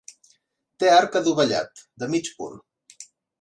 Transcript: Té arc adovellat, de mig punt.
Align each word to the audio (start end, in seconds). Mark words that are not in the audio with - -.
Té 0.83 0.89
arc 0.93 1.17
adovellat, 1.19 1.83
de 2.05 2.09
mig 2.15 2.33
punt. 2.41 2.57